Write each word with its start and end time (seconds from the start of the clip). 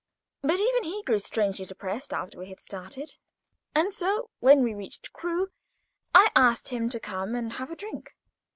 But 0.41 0.59
even 0.59 0.85
he 0.85 1.03
grew 1.03 1.19
strangely 1.19 1.63
depressed 1.63 2.11
after 2.11 2.39
we 2.39 2.49
had 2.49 2.59
started, 2.59 3.15
and 3.75 3.93
so, 3.93 4.31
when 4.39 4.63
we 4.63 4.73
reached 4.73 5.13
Crewe, 5.13 5.51
I 6.15 6.31
asked 6.35 6.69
him 6.69 6.89
to 6.89 6.99
come 6.99 7.35
and 7.35 7.53
have 7.53 7.69
a 7.69 7.75
drink. 7.75 8.15